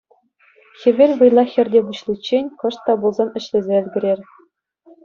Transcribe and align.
Хӗвел 0.83 1.13
вӑйлах 1.19 1.49
хӗрте 1.57 1.79
пуҫличчен 1.91 2.45
кӑшт 2.65 2.79
та 2.89 2.93
пулсан 3.05 3.29
ӗҫлесе 3.39 3.77
ӗлкӗрер. 3.81 4.19